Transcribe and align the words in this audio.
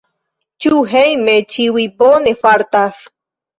Ĉu 0.65 0.79
hejme 0.93 1.35
ĉiuj 1.57 1.85
bone 2.01 2.35
fartas? 2.43 3.07